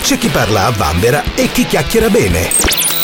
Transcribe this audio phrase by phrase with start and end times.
[0.00, 2.48] c'è chi parla a vanvera e chi chiacchiera bene.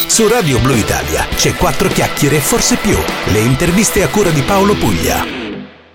[0.07, 2.97] Su Radio Blue Italia c'è quattro chiacchiere e forse più.
[3.33, 5.25] Le interviste a cura di Paolo Puglia.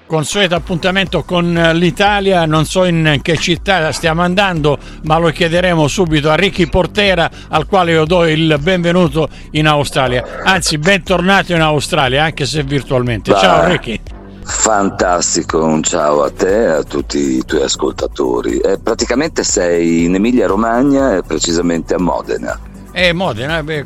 [0.06, 6.32] Consueto appuntamento con l'Italia, non so in che città stiamo andando, ma lo chiederemo subito
[6.32, 10.42] a Ricky Portera, al quale io do il benvenuto in Australia.
[10.44, 13.32] Anzi, bentornato in Australia, anche se virtualmente.
[13.34, 14.19] Ciao Ricky.
[14.50, 18.58] Fantastico, un ciao a te e a tutti i tuoi ascoltatori.
[18.58, 22.60] Eh, praticamente sei in Emilia Romagna e precisamente a Modena.
[22.92, 23.86] Eh, Modena, beh,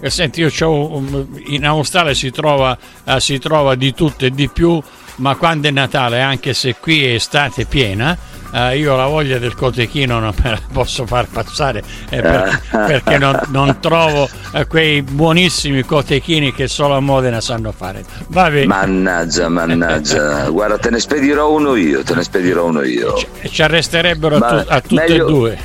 [0.00, 4.48] eh, senti, io un, in Australia si trova, eh, si trova di tutto e di
[4.48, 4.82] più,
[5.16, 8.16] ma quando è Natale, anche se qui è estate piena,
[8.50, 13.18] Uh, io la voglia del cotechino non me la posso far passare eh, per, perché
[13.18, 18.04] non, non trovo uh, quei buonissimi cotechini che solo a Modena sanno fare.
[18.28, 18.64] Vabbè.
[18.64, 23.16] Mannaggia, mannaggia, guarda, te ne spedirò uno io, te ne spedirò uno io.
[23.16, 25.26] Ci, ci arresterebbero a, tu, a tutte meglio...
[25.28, 25.58] e due.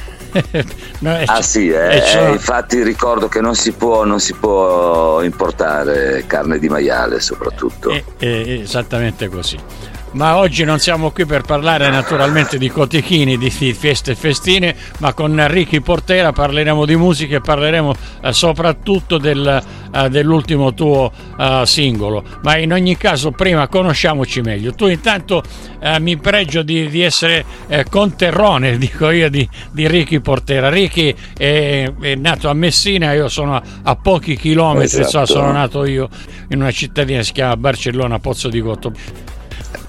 [1.00, 6.24] no, ah sì, eh, eh, infatti ricordo che non si, può, non si può importare
[6.26, 7.92] carne di maiale soprattutto.
[7.92, 9.58] Eh, eh, esattamente così
[10.14, 15.14] ma oggi non siamo qui per parlare naturalmente di cotechini, di feste e festine, ma
[15.14, 21.64] con Ricky Portera parleremo di musica e parleremo eh, soprattutto del, eh, dell'ultimo tuo eh,
[21.66, 22.24] singolo.
[22.44, 24.74] Ma in ogni caso prima conosciamoci meglio.
[24.74, 25.44] Tu intanto
[26.00, 27.44] mi pregio di, di essere
[27.90, 30.70] conterrone, dico io, di, di, Ricky Portera.
[30.70, 35.26] Ricky è, è, nato a Messina, io sono a, a pochi chilometri, esatto.
[35.26, 36.08] so, sono nato io
[36.50, 38.94] in una cittadina che si chiama Barcellona, Pozzo di Gotto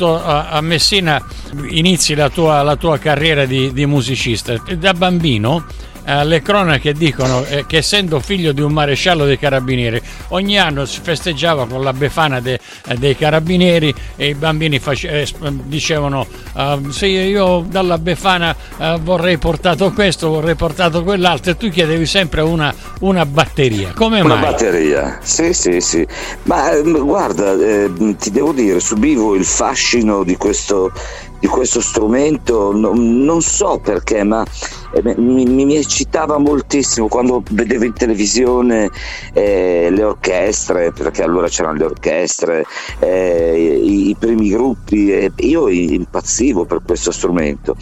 [0.01, 1.23] a Messina
[1.69, 4.55] inizi la tua, la tua carriera di, di musicista.
[4.77, 5.65] Da bambino
[6.05, 10.84] eh, le cronache dicono eh, che essendo figlio di un maresciallo dei carabinieri ogni anno
[10.84, 15.27] si festeggiava con la befana de, eh, dei carabinieri e i bambini face, eh,
[15.64, 21.69] dicevano uh, sì io dalla befana uh, vorrei portato questo vorrei portato quell'altro e tu
[21.69, 23.92] chiedevi sempre una, una batteria.
[23.94, 24.42] Come una mai?
[24.42, 25.19] Una batteria.
[25.22, 26.06] Sì sì sì.
[26.44, 30.93] Ma guarda eh, ti devo dire subivo il fascino di questo
[31.39, 34.45] di questo strumento, no, non so perché, ma
[34.93, 38.91] eh, mi, mi, eccitava moltissimo quando vedevo in televisione
[39.33, 42.65] eh, le orchestre, perché allora c'erano le orchestre,
[43.00, 47.77] eh, i, i, primi gruppi, io impazzivo per questo strumento.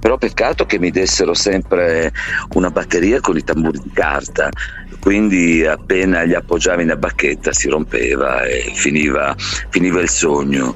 [0.00, 2.12] Però peccato che mi dessero sempre
[2.54, 4.48] una batteria con i tamburi di carta,
[5.00, 9.34] quindi appena gli appoggiavi una bacchetta si rompeva e finiva,
[9.70, 10.74] finiva il sogno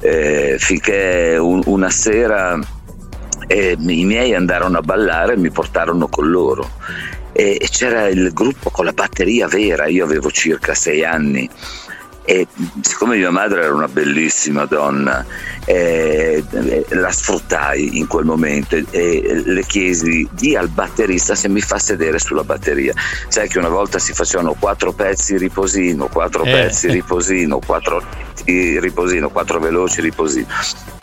[0.00, 2.58] eh, finché un, una sera
[3.46, 6.68] eh, i miei andarono a ballare e mi portarono con loro.
[7.32, 11.48] E, e c'era il gruppo con la batteria vera, io avevo circa sei anni
[12.28, 12.46] e
[12.82, 15.24] siccome mia madre era una bellissima donna,
[15.64, 16.44] eh,
[16.88, 22.18] la sfruttai in quel momento e le chiesi di al batterista se mi fa sedere
[22.18, 22.92] sulla batteria.
[23.28, 26.50] Sai che una volta si facevano quattro pezzi riposino, quattro eh.
[26.50, 28.02] pezzi riposino, quattro
[28.44, 30.48] riposino, quattro veloci riposino.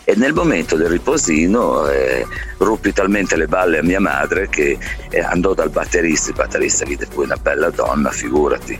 [0.03, 2.23] E nel momento del riposino eh,
[2.59, 4.77] ruppi talmente le balle a mia madre che
[5.09, 8.77] eh, andò dal batterista, il batterista vide poi una bella donna, figurati,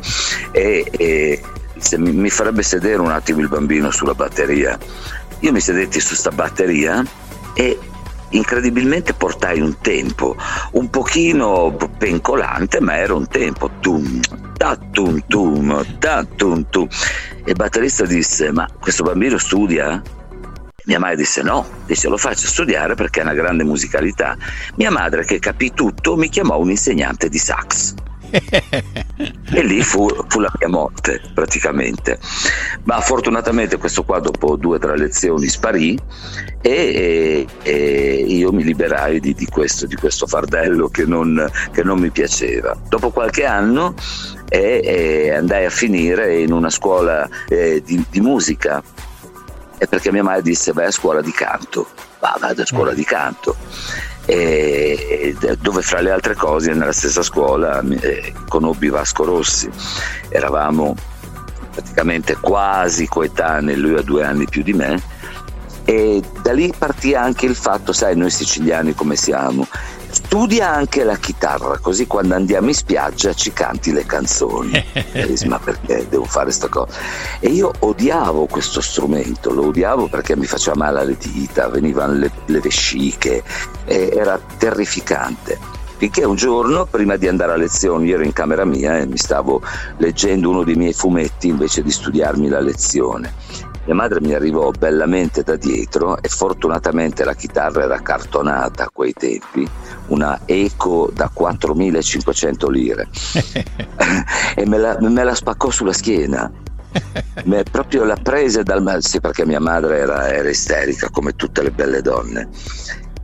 [0.52, 1.42] e, e
[1.86, 4.76] se mi, farebbe sedere un attimo il bambino sulla batteria.
[5.42, 7.06] Io mi sedetti su sta batteria
[7.54, 7.78] e
[8.30, 10.36] incredibilmente portai un tempo
[10.72, 14.20] un pochino pencolante, ma era un tempo tum,
[14.58, 16.88] da tum tum, da tum tum.
[17.44, 20.02] E il batterista disse: Ma questo bambino studia?
[20.86, 24.36] Mia madre disse no, disse lo faccio studiare perché ha una grande musicalità.
[24.76, 27.94] Mia madre, che capì tutto, mi chiamò un insegnante di sax
[29.52, 32.20] e lì fu, fu, la mia morte praticamente.
[32.84, 35.98] Ma fortunatamente questo qua dopo due o tre lezioni sparì
[36.62, 41.84] e, e, e io mi liberai di, di, questo, di questo, fardello che non, che
[41.84, 42.76] non, mi piaceva.
[42.88, 43.94] Dopo qualche anno
[44.50, 48.84] eh, andai a finire in una scuola eh, di, di musica
[49.90, 51.88] perché mia madre disse vai a scuola di canto,
[52.20, 52.96] va, vado a scuola mm.
[52.96, 53.56] di canto
[54.26, 59.70] e, dove fra le altre cose nella stessa scuola eh, conobbi Vasco Rossi,
[60.30, 60.96] eravamo
[61.72, 65.02] praticamente quasi coetanei, lui ha due anni più di me.
[65.88, 69.68] E da lì partì anche il fatto, sai noi siciliani come siamo,
[70.16, 74.72] studia anche la chitarra, così quando andiamo in spiaggia ci canti le canzoni.
[75.12, 76.98] e dici, ma perché devo fare questa cosa?
[77.40, 82.32] E io odiavo questo strumento, lo odiavo perché mi faceva male alle dita, venivano le,
[82.46, 83.44] le vesciche,
[83.86, 85.60] era terrificante.
[85.98, 89.18] Finché un giorno, prima di andare a lezione, io ero in camera mia e mi
[89.18, 89.62] stavo
[89.98, 93.34] leggendo uno dei miei fumetti invece di studiarmi la lezione.
[93.86, 99.14] Mia madre mi arrivò bellamente da dietro e fortunatamente la chitarra era cartonata a quei
[99.14, 99.70] tempi
[100.08, 103.08] una eco da 4.500 lire
[104.56, 106.52] e me la, me la spaccò sulla schiena
[107.70, 112.02] proprio la presa dal sì perché mia madre era, era isterica come tutte le belle
[112.02, 112.50] donne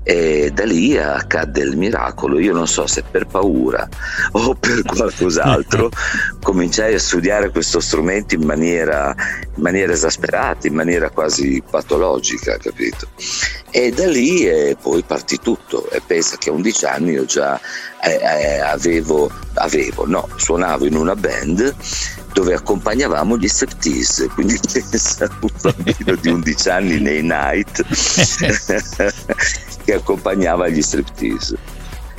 [0.03, 2.39] e da lì accadde il miracolo.
[2.39, 3.87] Io non so se per paura
[4.31, 5.91] o per qualcos'altro
[6.41, 9.13] cominciai a studiare questo strumento in maniera,
[9.55, 13.07] in maniera esasperata, in maniera quasi patologica, capito?
[13.71, 15.89] E da lì eh, poi partì tutto.
[15.89, 17.59] E pensa che a 11 anni io già
[18.03, 21.75] eh, eh, avevo, avevo, no, suonavo in una band
[22.33, 27.85] dove accompagnavamo gli striptease, quindi pensa un bambino di 11 anni nei night
[29.83, 31.57] che accompagnava gli striptease.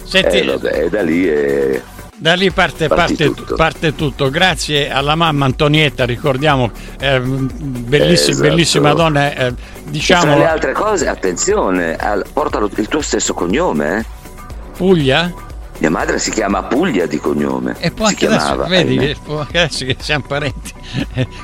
[0.05, 1.83] Senti, eh, vabbè, da lì è...
[2.23, 3.57] Da lì parte, parte, tutto.
[3.57, 4.31] parte, tutto.
[4.31, 6.71] Grazie alla mamma Antonietta, ricordiamo,
[7.01, 8.49] eh, belliss- esatto.
[8.49, 9.35] bellissima donna.
[9.35, 9.55] Eh,
[9.87, 10.23] diciamo...
[10.23, 13.99] tra le altre cose, attenzione, al, porta il tuo stesso cognome.
[13.99, 14.05] Eh?
[14.77, 15.33] Puglia?
[15.83, 17.75] Mia madre si chiama Puglia di cognome.
[17.81, 20.73] E poi anche adesso, vedi, che, adesso che siamo parenti.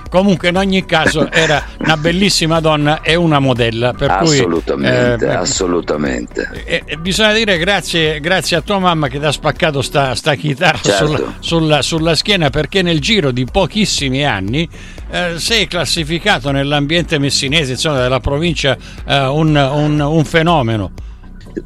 [0.08, 3.94] Comunque, in ogni caso, era una bellissima donna e una modella.
[3.94, 6.50] Per assolutamente, cui, eh, assolutamente.
[6.64, 10.36] E, e bisogna dire grazie, grazie, a tua mamma che ti ha spaccato sta, sta
[10.36, 11.04] chitarra certo.
[11.04, 14.68] sulla, sulla, sulla, schiena perché nel giro di pochissimi anni
[15.10, 20.92] eh, sei classificato nell'ambiente messinese, insomma, della provincia, eh, un, un, un fenomeno.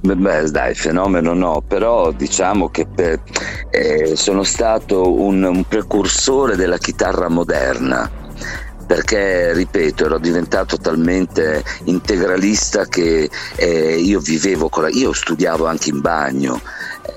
[0.00, 3.20] Beh, dai, fenomeno no, però diciamo che per,
[3.70, 8.10] eh, sono stato un, un precursore della chitarra moderna
[8.92, 15.88] perché ripeto ero diventato talmente integralista che eh, io vivevo con la, io studiavo anche
[15.88, 16.60] in bagno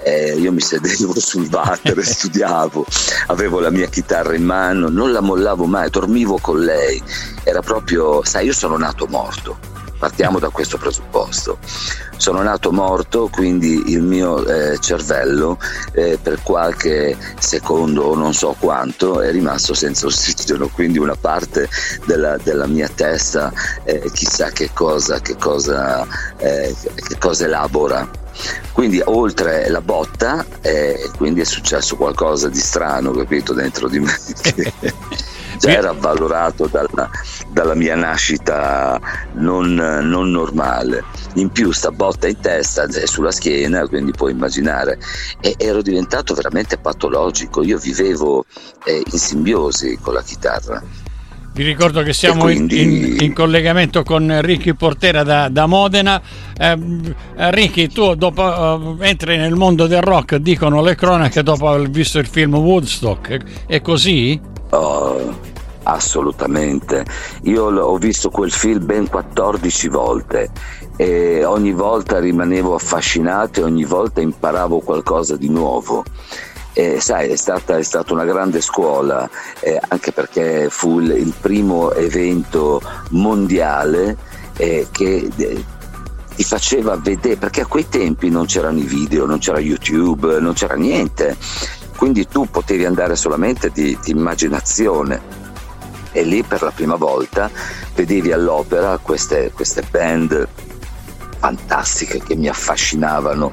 [0.04, 2.86] eh, io mi sedevo sul water studiavo
[3.28, 7.02] avevo la mia chitarra in mano non la mollavo mai dormivo con lei
[7.44, 9.75] era proprio sai io sono nato morto
[10.06, 11.58] partiamo da questo presupposto.
[12.18, 15.58] Sono nato morto, quindi il mio eh, cervello
[15.94, 21.68] eh, per qualche secondo o non so quanto è rimasto senza ossigeno, quindi una parte
[22.06, 23.52] della, della mia testa
[23.84, 26.06] eh, chissà che cosa, che cosa,
[26.38, 28.08] eh, che cosa elabora.
[28.74, 34.14] Quindi oltre la botta, eh, quindi è successo qualcosa di strano, capito, dentro di me.
[35.58, 37.10] già era avvalorato dalla,
[37.52, 39.00] dalla mia nascita
[39.34, 41.04] non, non, normale.
[41.36, 45.00] In più sta botta in testa e sulla schiena, quindi puoi immaginare,
[45.40, 47.64] e ero diventato veramente patologico.
[47.64, 48.46] Io vivevo
[48.84, 50.82] eh, in simbiosi con la chitarra.
[51.56, 52.82] Vi ricordo che siamo quindi...
[52.82, 56.22] in, in, collegamento con Ricky Portera da, da Modena.
[56.58, 56.78] Eh,
[57.50, 62.20] Ricky, tu dopo eh, entri nel mondo del rock, dicono le cronache dopo aver visto
[62.20, 63.66] il film Woodstock.
[63.68, 64.38] È così?
[64.72, 65.40] Oh,
[65.84, 67.06] assolutamente.
[67.44, 70.52] Io ho visto quel film ben 14 volte
[70.98, 76.04] e ogni volta rimanevo affascinato e ogni volta imparavo qualcosa di nuovo.
[76.78, 79.30] E, sai, è stata, è stata, una grande scuola,
[79.62, 82.82] eh, anche perché fu il, il primo evento
[83.12, 84.18] mondiale
[84.58, 85.64] eh, che eh,
[86.36, 90.52] ti faceva vedere, perché a quei tempi non c'erano i video, non c'era YouTube, non
[90.52, 91.38] c'era niente.
[91.96, 95.44] Quindi tu potevi andare solamente di, di immaginazione.
[96.12, 97.50] E lì per la prima volta
[97.94, 100.48] vedevi all'opera queste, queste band
[101.46, 103.52] fantastiche che mi affascinavano.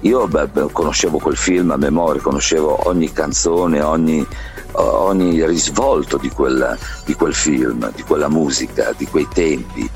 [0.00, 4.26] Io beh, conoscevo quel film a memoria, conoscevo ogni canzone, ogni,
[4.72, 9.88] ogni risvolto di quel, di quel, film, di quella musica, di quei tempi,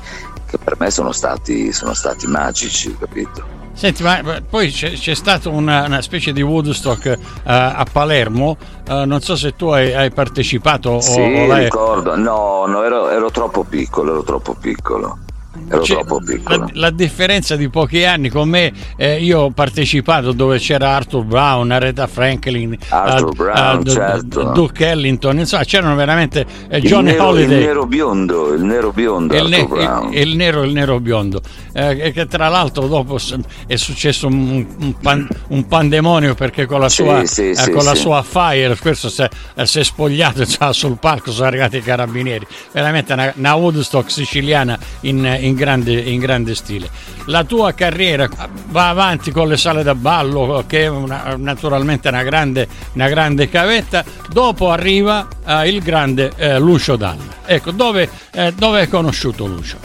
[0.45, 3.57] che per me sono stati, sono stati magici, capito?
[3.73, 8.57] Senti, ma poi c'è, c'è stata una, una, specie di Woodstock uh, a Palermo,
[8.89, 13.09] uh, non so se tu hai, hai partecipato sì, o, o ricordo, no, no ero,
[13.09, 15.19] ero troppo piccolo, ero troppo piccolo.
[15.67, 16.57] Ero C'è troppo piccolo.
[16.57, 21.23] La, la, differenza di pochi anni con me, eh, io ho partecipato dove c'era Arthur
[21.23, 24.43] Brown, Aretha Franklin, Arthur uh, Brown, uh, certo.
[24.51, 27.57] Duke Ellington, insomma c'erano veramente eh, Johnny nero, Holiday.
[27.57, 29.35] Il nero biondo, il nero biondo.
[29.35, 29.67] Il, ne-
[30.11, 31.41] il, il nero, il nero biondo.
[31.71, 33.19] Eh, che tra l'altro dopo
[33.67, 37.81] è successo un, un, pan, un pandemonio perché con la sua, sì, sì, eh, con
[37.81, 41.47] sì, la sua fire, questo si è, eh, si è spogliato cioè, sul palco, sono
[41.47, 42.45] arrivati i carabinieri.
[42.71, 46.89] Veramente una, una Woodstock siciliana in, in grande, in grande stile.
[47.25, 48.29] La tua carriera
[48.69, 53.49] va avanti con le sale da ballo, che è una, naturalmente una grande, una grande
[53.49, 57.37] cavetta, dopo arriva eh, il grande eh, Lucio Dalla.
[57.45, 59.77] Ecco, dove, eh, dove hai conosciuto Lucio?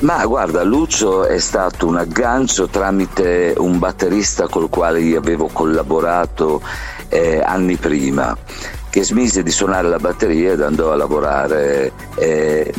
[0.00, 6.62] Ma guarda, Lucio è stato un aggancio tramite un batterista col quale io avevo collaborato
[7.08, 8.34] eh, anni prima
[8.90, 12.74] che smise di suonare la batteria ed andò a lavorare eh,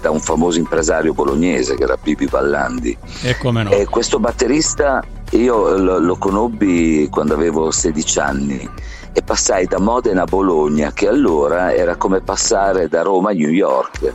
[0.00, 2.96] da un famoso impresario bolognese che era Bibi Ballandi.
[3.22, 3.70] E come no?
[3.70, 8.70] E questo batterista io lo, lo conobbi quando avevo 16 anni
[9.12, 13.50] e passai da Modena a Bologna, che allora era come passare da Roma a New
[13.50, 14.12] York.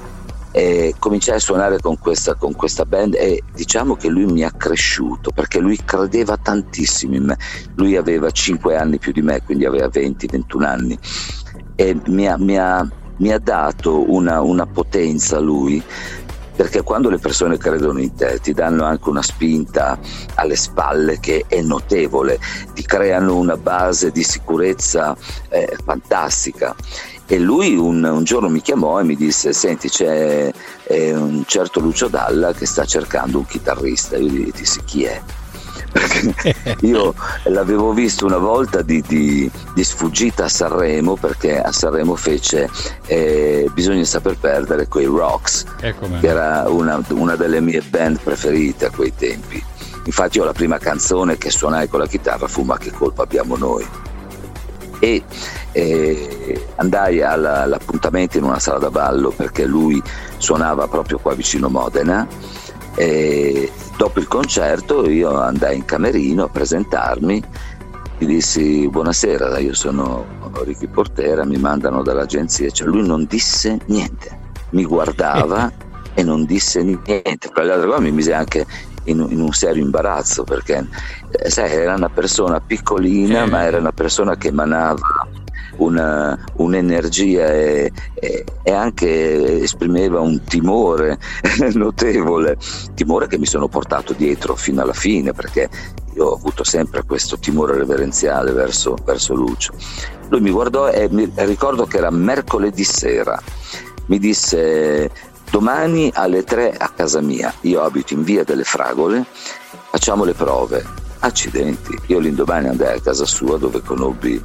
[0.52, 4.52] E cominciai a suonare con questa, con questa band e diciamo che lui mi ha
[4.52, 7.38] cresciuto perché lui credeva tantissimo in me.
[7.76, 11.00] Lui aveva 5 anni più di me, quindi aveva 20-21 anni
[11.76, 12.88] e mi ha, mi ha,
[13.18, 15.82] mi ha dato una, una potenza lui
[16.60, 19.98] perché quando le persone credono in te ti danno anche una spinta
[20.34, 22.38] alle spalle che è notevole,
[22.74, 25.16] ti creano una base di sicurezza
[25.48, 26.76] eh, fantastica.
[27.32, 30.52] E lui un, un, giorno mi chiamò e mi disse: Senti, c'è
[31.14, 34.18] un certo Lucio Dalla che sta cercando un chitarrista.
[34.18, 35.22] Io gli dissi: Chi è?
[35.92, 37.14] perché io
[37.46, 42.70] l'avevo visto una volta di, di, di, sfuggita a Sanremo perché a Sanremo fece
[43.08, 46.20] eh, Bisogna saper perdere quei Rocks Eccomi.
[46.20, 49.64] che era una, una delle mie band preferite a quei tempi
[50.04, 53.58] infatti io la prima canzone che suonai con la chitarra fu Ma che colpa abbiamo
[53.58, 53.88] noi
[55.00, 55.24] e
[55.80, 60.02] eh, andai alla, all'appuntamento in una sala da ballo perché lui
[60.38, 62.28] suonava proprio qua vicino Modena
[62.96, 67.42] e dopo il concerto io andai in camerino a presentarmi,
[68.18, 70.26] gli dissi buonasera, io sono
[70.66, 74.38] Ricky Portera, mi mandano dall'agenzia, cioè lui non disse niente,
[74.72, 75.72] mi guardava
[76.14, 78.66] e non disse niente, per l'altra cosa mi mise anche
[79.06, 80.86] in, in, un serio imbarazzo perché
[81.32, 85.19] eh, sai, era una persona piccolina ma era una persona che emanava
[85.80, 91.20] una, un'energia e, e, e, anche esprimeva un timore
[91.74, 92.58] notevole,
[92.96, 95.70] timore che mi sono portato dietro fino alla fine perché
[96.14, 99.74] io ho avuto sempre questo timore reverenziale verso, verso Lucio.
[100.30, 103.42] Lui mi guardò e mi ricordo che era mercoledì sera,
[104.08, 105.10] mi disse
[105.50, 109.26] domani alle 3 a casa mia, io abito in via delle Fragole,
[109.90, 111.08] facciamo le prove.
[111.22, 114.42] Accidenti, io l'indomani andai a casa sua dove conobbi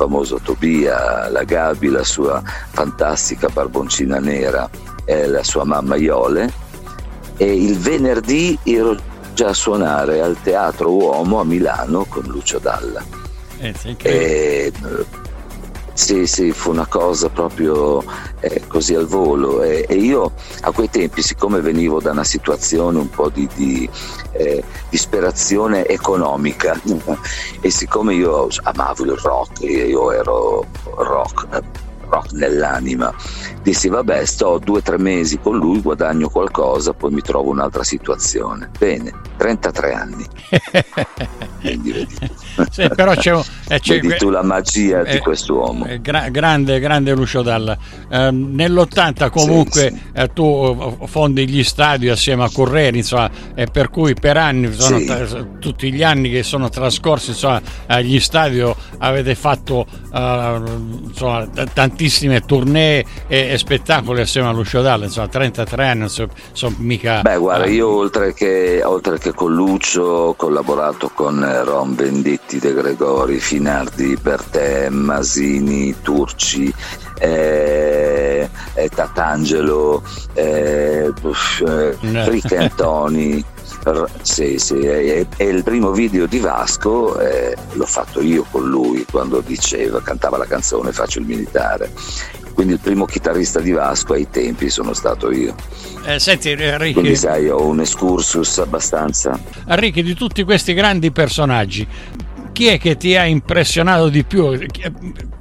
[0.00, 4.66] famoso Tobia, la Gabi, la sua fantastica barboncina nera
[5.04, 6.50] e la sua mamma Iole
[7.36, 8.96] e il venerdì ero
[9.34, 13.04] già a suonare al Teatro Uomo a Milano con Lucio Dalla.
[13.58, 14.72] Eh, e,
[15.92, 18.02] sì, sì, fu una cosa proprio
[18.40, 20.32] eh, così al volo e, e, io
[20.62, 23.88] a quei tempi, siccome venivo da una situazione un po' di, di
[24.32, 26.80] eh, disperazione economica
[27.60, 30.66] e siccome io amavo il rock, io ero
[30.96, 31.62] rock,
[32.08, 33.14] rock nell'anima.
[33.62, 37.84] Dissi vabbè sto due o tre mesi con lui, guadagno qualcosa, poi mi trovo un'altra
[37.84, 38.70] situazione.
[38.78, 40.26] Bene, 33 anni.
[41.60, 42.14] Quindi vedi.
[42.70, 43.34] Sì, però c'è,
[43.68, 45.86] eh, c'è, vedi tu la magia eh, di quest'uomo.
[45.86, 47.76] Eh, gra- grande, grande Lucio Dalla.
[48.10, 50.02] Eh, nell'80 comunque sì, sì.
[50.12, 55.02] Eh, tu fondi gli stadi assieme a Correri, insomma, e per cui per anni, sono
[55.04, 55.24] tra-
[55.58, 63.52] tutti gli anni che sono trascorsi insomma, agli stadio avete fatto insomma, tantissime tournée e,
[63.52, 67.22] e, spettacoli assieme a Lucio Dalla, insomma 33 anni non sono so mica...
[67.22, 72.72] Beh guarda, io oltre che, oltre che, con Lucio ho collaborato con Ron Venditti, De
[72.72, 76.72] Gregori, Finardi, Bertè, Masini, Turci,
[77.18, 80.02] eh, eh, Tatangelo,
[80.34, 83.44] eh, eh, Rick Antoni.
[84.20, 89.06] Sì, sì, e, e, il primo video di Vasco eh, l'ho fatto io con lui
[89.10, 91.90] quando diceva, cantava la canzone Faccio il militare.
[92.60, 95.54] Quindi il primo chitarrista di Vasco ai tempi sono stato io.
[96.04, 96.92] Eh, senti, Ricky.
[96.92, 99.40] Quindi sai, ho un excursus abbastanza.
[99.64, 101.88] Ricky, di tutti questi grandi personaggi,
[102.52, 104.58] chi è che ti ha impressionato di più?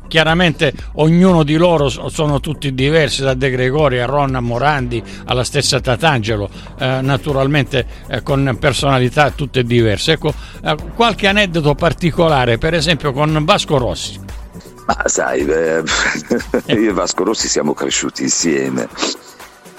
[0.08, 5.44] Chiaramente ognuno di loro sono tutti diversi, da De Gregori a Ron a Morandi alla
[5.44, 6.50] stessa Tatangelo,
[6.80, 10.14] eh, naturalmente eh, con personalità tutte diverse.
[10.14, 10.34] Ecco,
[10.64, 14.39] eh, qualche aneddoto particolare, per esempio con Vasco Rossi.
[14.90, 15.84] Ma sai, io
[16.66, 18.90] e Vasco Rossi siamo cresciuti insieme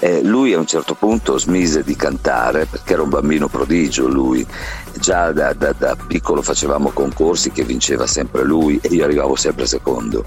[0.01, 4.45] eh, lui a un certo punto smise di cantare perché era un bambino prodigio lui,
[4.97, 9.67] già da, da, da piccolo facevamo concorsi che vinceva sempre lui e io arrivavo sempre
[9.67, 10.25] secondo.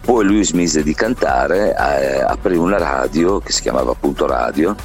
[0.00, 4.76] Poi lui smise di cantare, eh, aprì una radio che si chiamava appunto Radio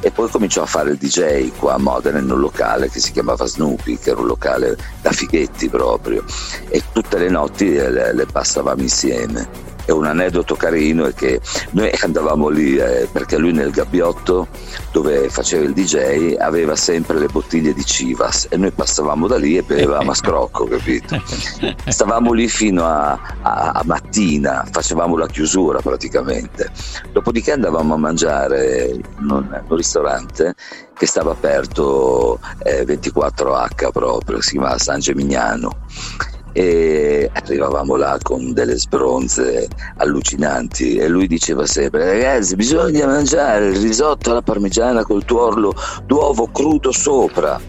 [0.00, 3.12] e poi cominciò a fare il DJ qua a Modena in un locale che si
[3.12, 6.24] chiamava Snoopy, che era un locale da fighetti proprio.
[6.68, 11.90] E tutte le notti le, le passavamo insieme E un aneddoto carino è che noi
[12.00, 14.48] andavamo lì eh, perché lui nel gabbiotto
[14.92, 19.56] dove faceva il DJ aveva sempre le bottiglie di Civas e noi passavamo da lì
[19.56, 21.20] e bevevamo a scrocco, capito?
[21.86, 23.12] Stavamo lì fino a,
[23.42, 26.70] a, a mattina, facevamo la chiusura praticamente.
[27.12, 30.54] Dopodiché andavamo a mangiare in un, un ristorante
[30.94, 35.70] che stava aperto eh, 24H proprio, si chiamava San Gemignano
[36.52, 43.80] e arrivavamo là con delle sbronze allucinanti e lui diceva sempre ragazzi bisogna mangiare il
[43.80, 47.60] risotto alla parmigiana col tuorlo d'uovo crudo sopra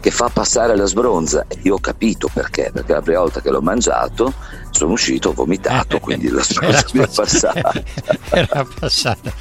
[0.00, 1.44] che fa passare la sbronza.
[1.48, 4.32] E io ho capito perché perché la prima volta che l'ho mangiato
[4.70, 7.72] sono uscito ho vomitato quindi la sbronza mi è passata.
[8.30, 9.32] era passata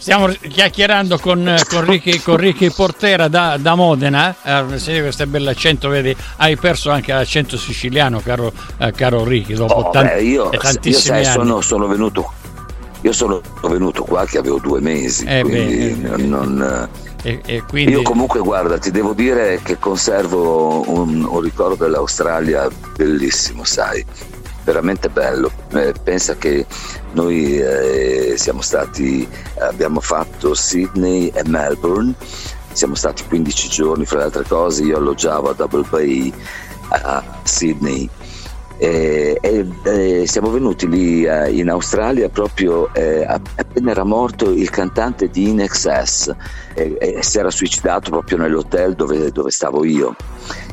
[0.00, 4.34] Stiamo chiacchierando con, con, Ricky, con Ricky, Portera da, da Modena.
[4.42, 9.52] Eh, senti questo bello accento, vedi, hai perso anche l'accento siciliano, caro, eh, caro Ricky.
[9.52, 12.32] Dopo oh, tanti, beh, io, io sai, sono, sono, venuto,
[13.02, 16.88] io sono venuto qua che avevo due mesi, eh, quindi beh, non.
[17.22, 17.92] E, e quindi...
[17.92, 24.02] Io comunque guarda, ti devo dire che conservo un, un ricordo dell'Australia bellissimo, sai
[24.64, 25.50] veramente bello.
[25.72, 26.66] Eh, pensa che
[27.12, 32.14] noi eh, siamo stati, abbiamo fatto Sydney e Melbourne,
[32.72, 36.32] siamo stati 15 giorni, fra le altre cose io alloggiavo a Double Bay
[36.88, 38.08] a Sydney.
[38.82, 44.70] E, e, e siamo venuti lì eh, in Australia proprio eh, appena era morto il
[44.70, 46.34] cantante di In Excess
[46.72, 50.16] e, si era suicidato proprio nell'hotel dove, dove stavo io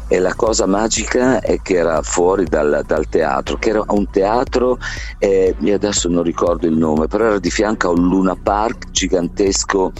[0.08, 4.78] e la cosa magica è che era fuori dal, dal teatro, che era un teatro,
[5.20, 8.92] eh, io adesso non ricordo il nome, però era di fianco a un Luna Park
[8.92, 9.92] gigantesco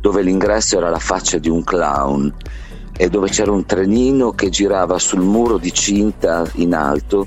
[0.00, 2.32] dove l'ingresso era la faccia di un clown
[2.96, 7.26] e dove c'era un trenino che girava sul muro di cinta in alto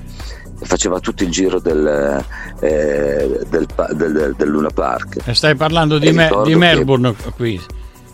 [0.58, 2.24] e faceva tutto il giro del,
[2.60, 5.32] eh, del, del, del Luna Park.
[5.32, 7.30] Stai parlando di, me, di Melbourne che...
[7.36, 7.60] qui?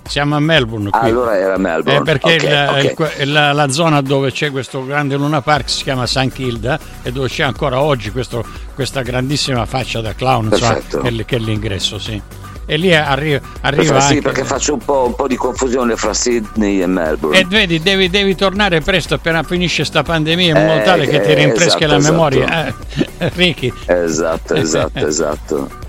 [0.07, 0.91] Siamo a Melbourne.
[0.91, 1.09] Qui.
[1.09, 2.01] allora era Melbourne.
[2.01, 3.23] Eh, perché okay, il, okay.
[3.23, 7.13] Il, la, la, zona dove c'è questo grande Luna Park si chiama San Kilda e
[7.13, 8.45] dove c'è ancora oggi questo,
[8.75, 12.21] questa grandissima faccia da clown insomma, che, che, è l'ingresso, sì.
[12.69, 14.23] E lì arriva, arriva sì, anche...
[14.23, 17.39] perché faccio un po', un po', di confusione fra Sydney e Melbourne.
[17.39, 21.21] E vedi, devi, devi tornare presto appena finisce sta pandemia in modo tale eh, che
[21.21, 22.13] ti rinfreschi esatto, la esatto.
[22.13, 22.67] memoria.
[22.67, 23.73] Eh, Ricky.
[23.87, 25.85] Esatto, esatto, esatto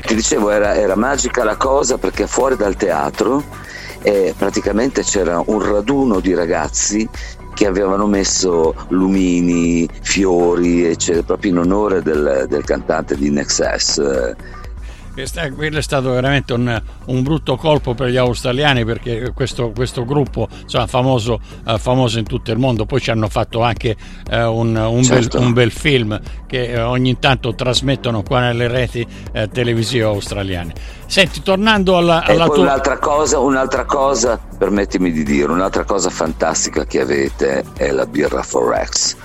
[0.00, 3.42] ti dicevo era, era, magica la cosa perché fuori dal teatro
[4.02, 7.08] eh, praticamente c'era un raduno di ragazzi
[7.54, 13.98] che avevano messo lumini, fiori, eccetera, proprio in onore del, del cantante di Nexus.
[13.98, 20.06] Eh, quello è stato veramente un, un, brutto colpo per gli australiani perché questo, questo
[20.06, 23.94] gruppo insomma, famoso, uh, famoso, in tutto il mondo poi ci hanno fatto anche
[24.30, 25.36] uh, un, un, certo.
[25.36, 29.06] bel, un, bel, film che uh, ogni tanto trasmettono qua nelle reti
[29.52, 30.72] televisive australiane
[31.12, 32.60] senti tornando alla, alla tua...
[32.60, 38.42] un'altra cosa, un'altra cosa permettimi di dire un'altra cosa fantastica che avete è la birra
[38.42, 39.16] Forex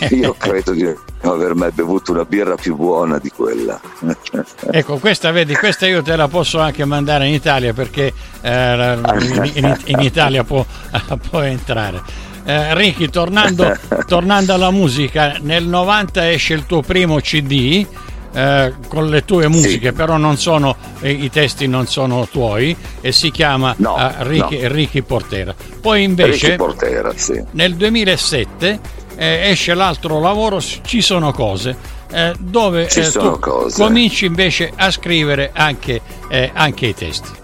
[0.08, 3.78] io credo di non aver mai bevuto una birra più buona di quella.
[4.70, 9.50] ecco, questa vedi, questa io te la posso anche mandare in Italia perché eh, in,
[9.54, 10.64] in, in, Italia può,
[11.28, 12.00] può entrare.
[12.44, 13.74] Eh, Ricky, tornando,
[14.06, 17.86] tornando, alla musica, nel 90 esce il tuo primo CD.
[18.34, 19.92] Eh, con le tue musiche, sì.
[19.94, 24.62] però non sono, eh, i testi non sono tuoi e si chiama no, uh, Ricky,
[24.62, 24.68] no.
[24.68, 25.54] Ricky, Portera.
[25.80, 27.40] Poi invece Portera, sì.
[27.52, 28.80] nel 2007
[29.16, 31.92] eh, esce l'altro lavoro, ci sono cose.
[32.10, 33.82] Eh, dove eh, tu cose.
[33.82, 37.42] cominci invece a scrivere anche, eh, anche i testi.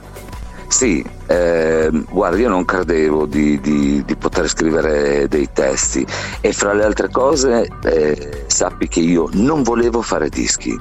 [0.71, 6.07] Sì, eh, guarda, io non credevo di, di, di, poter scrivere dei testi.
[6.41, 10.79] E fra le altre cose eh, sappi che io non volevo fare dischi,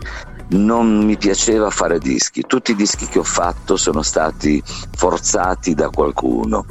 [0.49, 4.61] non mi piaceva fare dischi, tutti i dischi che ho fatto sono stati
[4.95, 6.65] forzati da qualcuno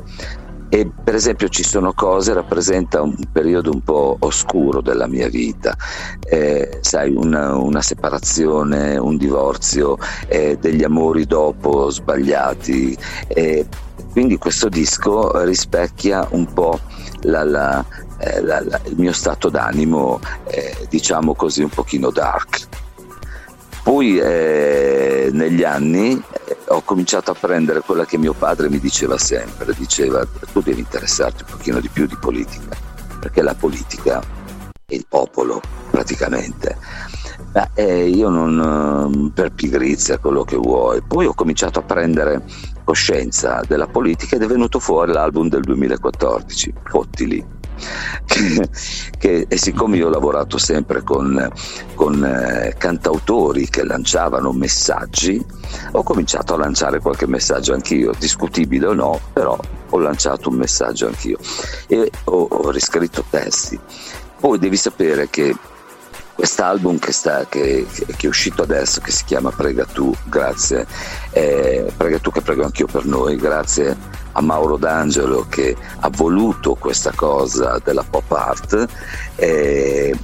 [0.71, 5.77] e per esempio ci sono cose, rappresenta un periodo un po' oscuro della mia vita,
[6.21, 12.97] eh, sai, una, una, separazione, un divorzio, eh, degli amori dopo sbagliati.
[13.29, 13.67] Eh,
[14.11, 16.81] quindi questo disco rispecchia un po'
[17.23, 17.85] la, la,
[18.19, 22.67] eh, la, il mio stato d'animo, eh, diciamo così, un pochino dark.
[23.83, 26.23] Poi eh, negli anni
[26.69, 31.45] ho cominciato a prendere quella che mio padre mi diceva sempre, diceva tu devi interessarti
[31.45, 32.77] un pochino di più di politica,
[33.21, 34.21] perché la politica
[34.85, 36.77] è il popolo praticamente.
[37.55, 41.03] Ma eh, io non per pigrizia quello che vuoi.
[41.03, 42.45] Poi ho cominciato a prendere
[42.85, 47.58] coscienza della politica ed è venuto fuori l'album del 2014, Fotti lì.
[48.25, 48.69] Che,
[49.19, 51.51] che, e siccome io ho lavorato sempre con,
[51.95, 55.45] con eh, cantautori che lanciavano messaggi,
[55.93, 59.59] ho cominciato a lanciare qualche messaggio anch'io, discutibile o no, però
[59.91, 61.39] ho lanciato un messaggio anch'io
[61.87, 63.79] e ho, ho riscritto testi.
[64.41, 65.55] Poi devi sapere che
[66.39, 70.87] quest'album che, sta, che, che, è uscito adesso, che si chiama Prega tu, grazie,
[71.33, 73.97] eh, Prega tu che prego anch'io per noi, grazie
[74.31, 78.87] a Mauro D'Angelo che ha voluto questa cosa della pop art,
[79.35, 80.17] eh,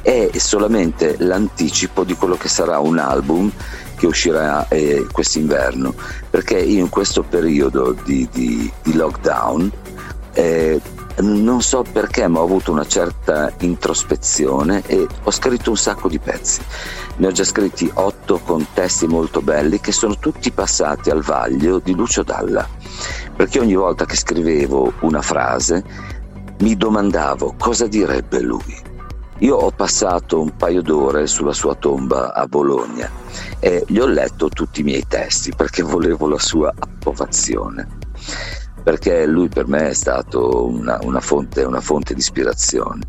[0.00, 3.50] è solamente l'anticipo di quello che sarà un album
[3.96, 5.92] che uscirà eh, quest'inverno,
[6.30, 9.72] perché in questo periodo di, di, di lockdown
[10.34, 10.80] eh,
[11.20, 16.18] non so perché, ma ho avuto una certa introspezione e ho scritto un sacco di
[16.18, 16.60] pezzi.
[17.16, 21.80] Ne ho già scritti otto con testi molto belli che sono tutti passati al vaglio
[21.80, 22.66] di Lucio Dalla,
[23.34, 25.82] perché ogni volta che scrivevo una frase
[26.60, 28.86] mi domandavo cosa direbbe lui.
[29.38, 33.08] Io ho passato un paio d'ore sulla sua tomba a Bologna
[33.60, 37.86] e gli ho letto tutti i miei testi perché volevo la sua approvazione
[38.88, 43.02] perché lui per me è stato una, una, fonte, una fonte di ispirazione.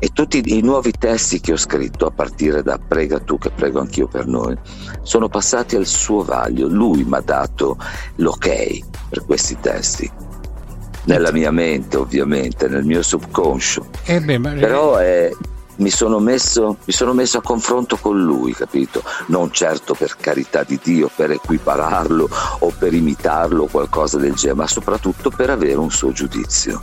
[0.00, 3.78] E tutti i nuovi testi che ho scritto, a partire da Prega tu che prego
[3.78, 4.56] anch'io per noi,
[5.02, 6.66] sono passati al suo vaglio.
[6.66, 7.78] Lui mi ha dato
[8.16, 10.10] l'ok per questi testi.
[11.04, 13.86] Nella mia mente, ovviamente, nel mio subconscio.
[14.06, 14.50] Eh beh, ma...
[14.54, 15.30] Però è,
[15.80, 19.02] mi sono, messo, mi sono messo a confronto con lui, capito?
[19.26, 22.28] Non certo per carità di Dio, per equipararlo
[22.60, 26.80] o per imitarlo o qualcosa del genere, ma soprattutto per avere un suo giudizio.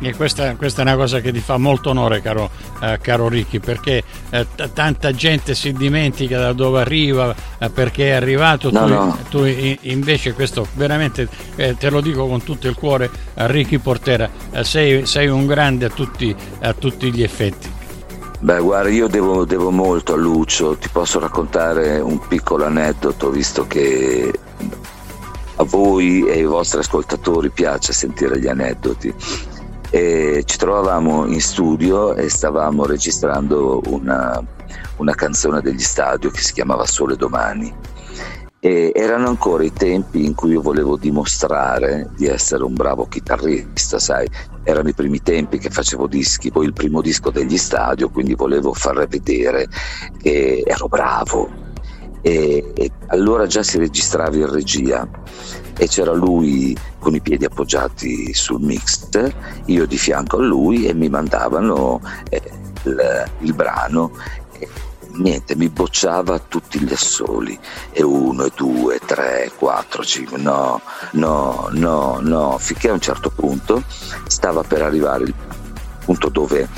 [0.00, 3.60] E questa, questa, è una cosa che ti fa molto onore, caro, eh, caro Ricchi,
[3.60, 8.70] perché eh, t- tanta gente si dimentica da dove arriva, eh, perché è arrivato.
[8.70, 9.18] No, tu, no.
[9.30, 14.64] tu, invece, questo veramente eh, te lo dico con tutto il cuore, Ricchi Portera, eh,
[14.64, 17.73] sei, sei, un grande a tutti, a tutti gli effetti.
[18.44, 23.66] Beh, guarda, io devo, devo, molto a Lucio, ti posso raccontare un piccolo aneddoto, visto
[23.66, 24.38] che
[25.56, 29.14] a voi e ai vostri ascoltatori piace sentire gli aneddoti.
[29.88, 34.38] E ci trovavamo in studio e stavamo registrando una,
[34.96, 37.74] una canzone degli stadio che si chiamava Sole Domani
[38.64, 43.98] e erano ancora i tempi in cui io volevo dimostrare di essere un bravo chitarrista,
[43.98, 44.26] sai,
[44.62, 48.72] erano i primi tempi che facevo dischi, poi il primo disco degli stadio, quindi volevo
[48.72, 49.68] far vedere
[50.16, 51.50] che ero bravo.
[52.22, 55.06] E, e allora già si registrava in regia
[55.76, 59.30] e c'era lui con i piedi appoggiati sul mixer,
[59.66, 62.00] io di fianco a lui e mi mandavano
[62.30, 62.40] eh,
[62.84, 64.10] il, il brano
[65.16, 67.58] niente, mi bocciava tutti gli assoli,
[67.92, 70.80] e uno, e due, tre, quattro, cinque, no,
[71.12, 73.82] no, no, no, finché a un certo punto
[74.26, 75.34] stava per arrivare il
[76.04, 76.68] punto dove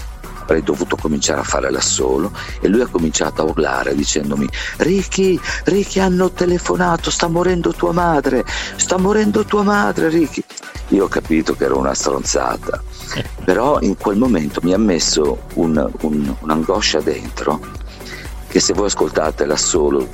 [0.47, 5.99] avrei dovuto cominciare a fare l'assolo e lui ha cominciato a urlare dicendomi Ricky, Ricky
[5.99, 8.45] hanno telefonato, sta morendo tua madre,
[8.77, 10.45] sta morendo tua madre Ricky.
[10.91, 12.81] Io ho capito che era una stronzata,
[13.45, 17.76] però in quel momento mi ha messo un, un, un'angoscia dentro
[18.49, 20.07] che se voi ascoltate l'assolo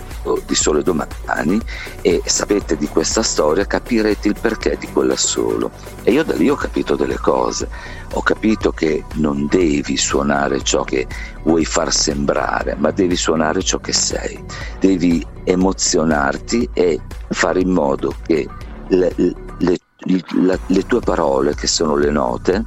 [0.47, 1.61] di Sole Domani
[2.01, 5.71] e sapete di questa storia capirete il perché di quell'assolo.
[6.03, 7.68] E io da lì ho capito delle cose,
[8.12, 11.07] ho capito che non devi suonare ciò che
[11.45, 14.42] vuoi far sembrare, ma devi suonare ciò che sei,
[14.79, 18.49] devi emozionarti e fare in modo che
[18.88, 22.64] le, le, le, le tue parole, che sono le note,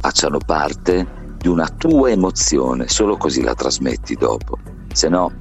[0.00, 4.58] facciano parte di una tua emozione, solo così la trasmetti dopo,
[4.92, 5.32] se no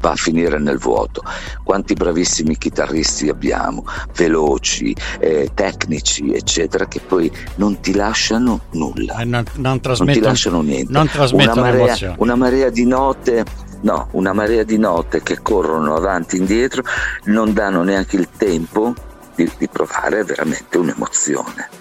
[0.00, 1.22] va a finire nel vuoto.
[1.62, 3.84] Quanti bravissimi chitarristi abbiamo,
[4.16, 10.20] veloci, eh, tecnici, eccetera, che poi non ti lasciano nulla, eh, non, non, non, ti
[10.20, 10.92] lasciano niente.
[10.92, 13.44] Non una, marea, una marea di note
[13.82, 16.82] no, una marea di note che corrono avanti e indietro
[17.24, 18.94] non danno neanche il tempo
[19.34, 21.75] di, di provare veramente un'emozione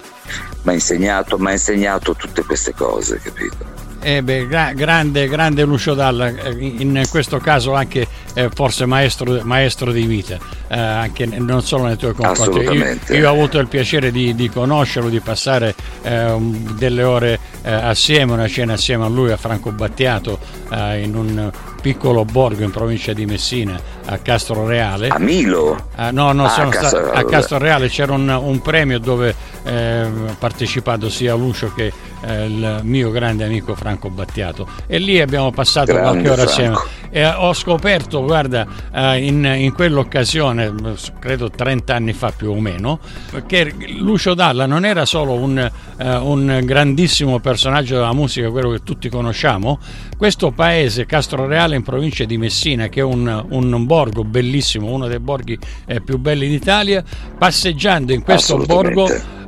[0.65, 3.83] mi ha insegnato, insegnato, tutte queste cose, capito?
[4.01, 9.41] Eh beh, gra- grande, grande Lucio Dalla, eh, in questo caso anche eh, forse maestro,
[9.43, 12.59] maestro, di vita, eh, anche non solo nei tuoi confronti.
[12.59, 15.73] Io, io, ho avuto il piacere di, di conoscerlo, di passare
[16.03, 16.35] eh,
[16.73, 20.39] delle ore eh, assieme, una cena assieme a lui, a Franco Battiato,
[20.71, 21.51] in un
[21.85, 25.09] piccolo borgo in provincia di Messina, a Castro Reale.
[25.09, 25.89] A Milo?
[26.09, 31.11] no, no, ah, a, Castro, a Castro Reale c'era un, un premio dove eh, partecipato
[31.11, 36.09] sia Lucio che eh, il mio grande amico Franco Battiato e lì abbiamo passato grande
[36.09, 36.49] qualche ora Franco.
[36.49, 36.75] assieme
[37.15, 40.73] E ho scoperto, guarda, eh, in, in, quell'occasione,
[41.17, 42.99] credo 30 anni fa più o meno,
[43.47, 48.83] che Lucio Dalla non era solo un, eh, un grandissimo personaggio della musica, quello che
[48.83, 49.79] tutti conosciamo,
[50.17, 55.19] questo paese, Castroreale in provincia di Messina, che è un, un borgo bellissimo, uno dei
[55.19, 57.01] borghi eh, più belli d'Italia,
[57.37, 59.07] passeggiando in questo borgo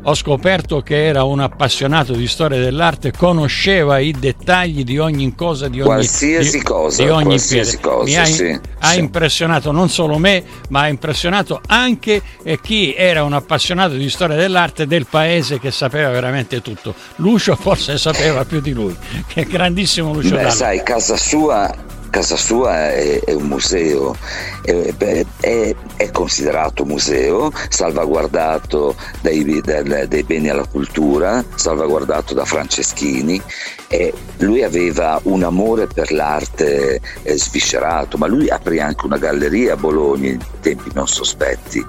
[0.09, 5.67] ho scoperto che era un appassionato di storia dell'arte, conosceva i dettagli di ogni cosa,
[5.67, 8.99] di ogni, qualsiasi di, cosa, di ogni qualsiasi cosa, Mi ha, sì, ha sì.
[8.99, 12.21] impressionato non solo me, ma ha impressionato anche
[12.61, 16.95] chi era un appassionato di storia dell'arte del paese che sapeva veramente tutto.
[17.17, 18.95] Lucio forse sapeva più di lui,
[19.27, 20.51] che grandissimo Lucio Beh, Dalla.
[20.51, 24.15] sai, casa sua casa sua è, è un museo,
[24.61, 24.93] è,
[25.39, 33.41] è, è, considerato museo, salvaguardato dai, dai, dai, beni alla cultura, salvaguardato da Franceschini
[33.87, 39.73] e lui aveva un amore per l'arte eh, sviscerato, ma lui aprì anche una galleria
[39.73, 41.85] a Bologna in tempi non sospetti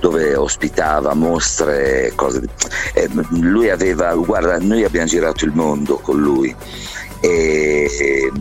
[0.00, 2.42] dove ospitava mostre, cose.
[2.92, 6.52] Eh, lui aveva, guarda, noi abbiamo girato il mondo con lui
[7.20, 8.32] e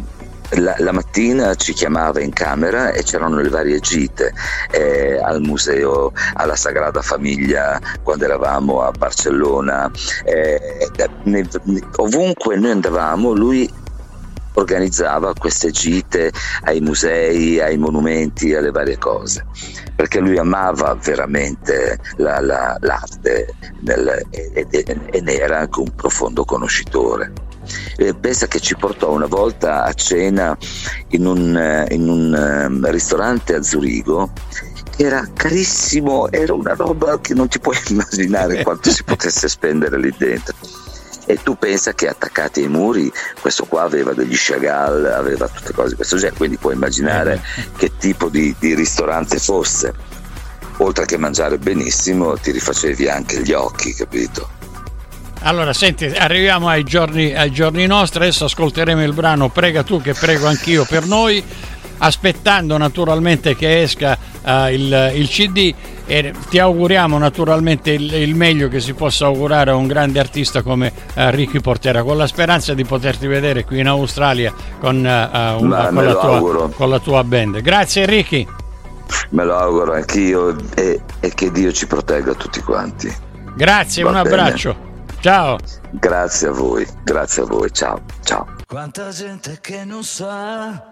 [0.58, 4.34] la, la, mattina ci chiamava in camera e c'erano le varie gite
[4.72, 9.90] eh, al museo, alla Sagrada Famiglia quando eravamo a Barcellona,
[10.26, 10.90] eh,
[11.24, 11.48] ne,
[11.98, 13.70] ovunque noi andavamo lui
[14.54, 16.32] organizzava queste gite
[16.64, 19.46] ai musei, ai monumenti, alle varie cose,
[19.96, 26.44] perché lui amava veramente la, la, l'arte nel, e, e ne era anche un profondo
[26.44, 27.32] conoscitore.
[27.98, 30.58] Eh, pensa che ci portò una volta a cena
[31.10, 34.32] in un, eh, in un um, ristorante a Zurigo
[34.98, 40.14] era carissimo, era una roba che non ti puoi immaginare quanto si potesse spendere lì
[40.18, 40.56] dentro.
[41.26, 45.90] E tu pensa che attaccati ai muri questo qua aveva degli Chagall, aveva tutte cose
[45.90, 47.42] di questo genere, quindi puoi immaginare
[47.78, 49.94] che tipo di, di ristorante fosse.
[50.78, 54.61] Oltre che mangiare benissimo, ti rifacevi anche gli occhi, capito?
[55.44, 60.14] Allora, senti, arriviamo ai giorni, ai giorni nostri, adesso ascolteremo il brano Prega tu che
[60.14, 61.44] prego anch'io per noi,
[61.98, 65.74] aspettando naturalmente che esca uh, il, il, CD
[66.06, 70.62] e ti auguriamo naturalmente il, il, meglio che si possa augurare a un grande artista
[70.62, 75.64] come uh, Ricky Portera, con la speranza di poterti vedere qui in Australia con, uh,
[75.64, 77.62] una, con, la, tua, con la tua band.
[77.62, 78.48] Grazie Ricky.
[79.30, 83.12] Me lo auguro anch'io e, e che Dio ci protegga tutti quanti.
[83.56, 84.30] Grazie, Va un bene.
[84.30, 84.90] abbraccio.
[85.22, 85.60] Ciao.
[85.92, 88.56] Grazie a voi, grazie a voi, ciao, ciao.
[88.66, 90.84] Quanta gente che non sa,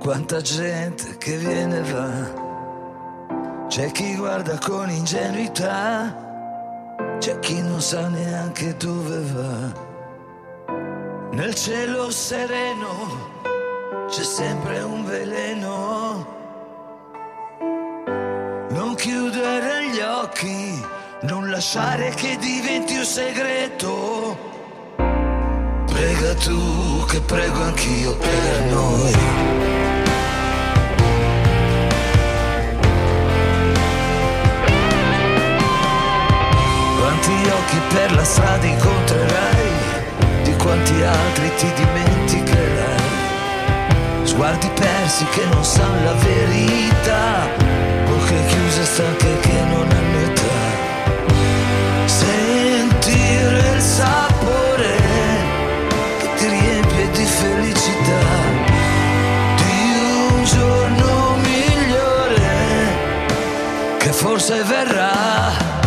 [0.00, 3.66] quanta gente che viene e va.
[3.68, 6.12] C'è chi guarda con ingenuità,
[7.20, 9.72] c'è chi non sa neanche dove va.
[11.34, 16.26] Nel cielo sereno c'è sempre un veleno.
[18.70, 24.50] Non chiudere gli occhi non lasciare che diventi un segreto.
[25.86, 29.12] Prega tu che prego anch'io per noi.
[36.98, 39.70] Quanti occhi per la strada incontrerai,
[40.42, 43.00] di quanti altri ti dimenticherai.
[44.24, 47.46] Sguardi persi che non sanno la verità,
[48.06, 50.01] bocche chiuse stanche che non hanno
[53.82, 54.94] sapore
[56.20, 58.24] che ti riempie di felicità
[59.56, 59.74] di
[60.30, 62.54] un giorno migliore
[63.98, 65.81] che forse verrà.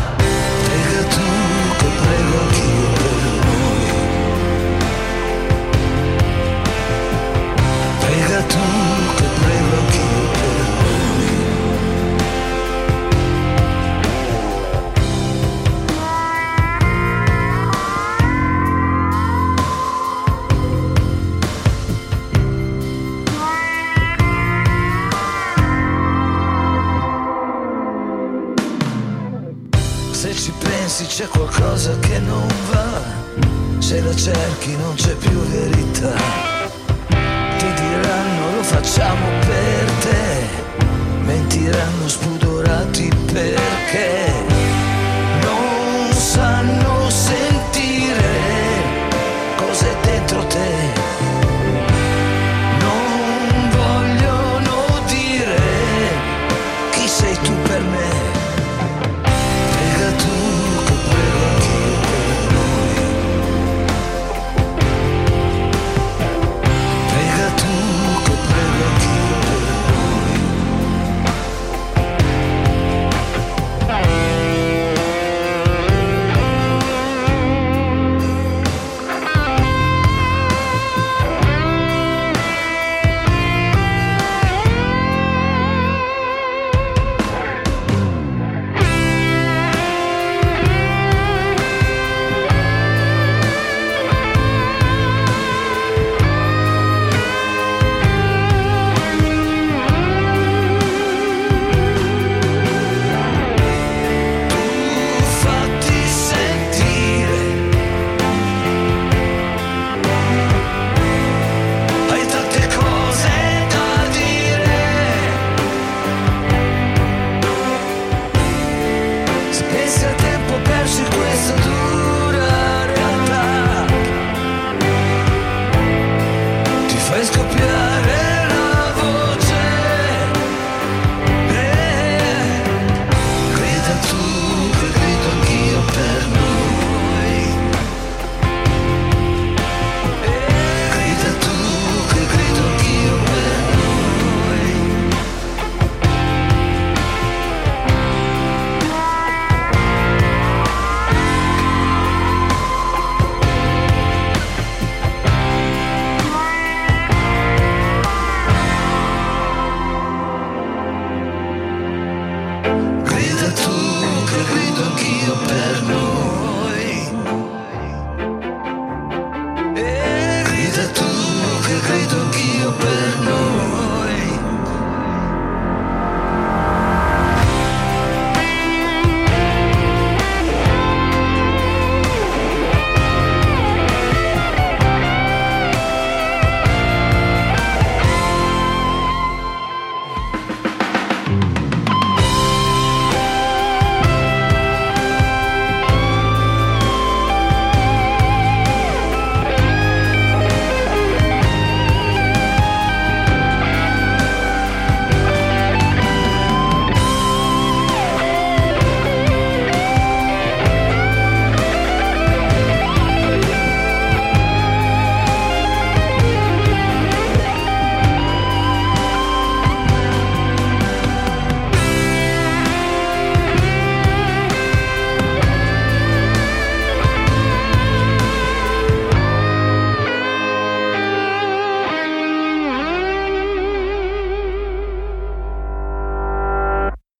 [57.91, 58.14] me.